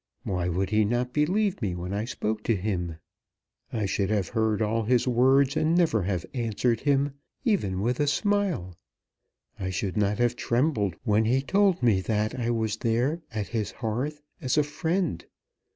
Why 0.23 0.49
would 0.49 0.71
he 0.71 0.83
not 0.83 1.13
believe 1.13 1.61
me 1.61 1.75
when 1.75 1.93
I 1.93 2.05
spoke 2.05 2.41
to 2.45 2.55
him? 2.55 2.97
I 3.71 3.85
should 3.85 4.09
have 4.09 4.29
heard 4.29 4.59
all 4.59 4.81
his 4.85 5.07
words 5.07 5.55
and 5.55 5.75
never 5.77 6.01
have 6.01 6.25
answered 6.33 6.79
him 6.79 7.13
even 7.45 7.81
with 7.81 7.99
a 7.99 8.07
smile. 8.07 8.75
I 9.59 9.69
should 9.69 9.97
not 9.97 10.17
have 10.17 10.35
trembled 10.35 10.95
when 11.03 11.25
he 11.25 11.43
told 11.43 11.83
me 11.83 12.01
that 12.01 12.33
I 12.33 12.49
was 12.49 12.77
there, 12.77 13.21
at 13.31 13.49
his 13.49 13.69
hearth, 13.73 14.23
as 14.41 14.57
a 14.57 14.63
friend. 14.63 15.23